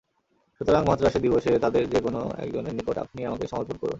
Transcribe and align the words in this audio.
সুতরাং, 0.61 0.81
মহাত্রাসের 0.85 1.21
দিবসে 1.21 1.51
তাদের 1.59 1.83
যে 1.89 1.99
কোন 2.01 2.15
একজনের 2.37 2.73
নিকট 2.73 2.97
আপনি 2.97 3.19
আমাকে 3.25 3.45
সমর্পণ 3.47 3.75
করুন। 3.77 3.89